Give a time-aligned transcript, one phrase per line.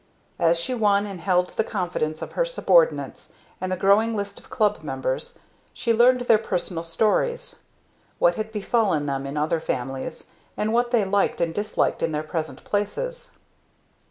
[0.39, 4.49] As she won and held the confidence of her subordinates, and the growing list of
[4.49, 5.37] club members,
[5.73, 7.59] she learned their personal stories;
[8.17, 12.23] what had befallen them in other families, and what they liked and disliked in their
[12.23, 13.33] present places.